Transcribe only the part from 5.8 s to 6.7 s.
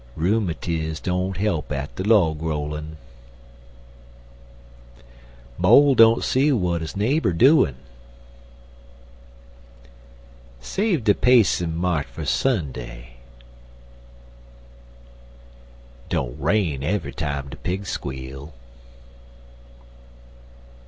don't see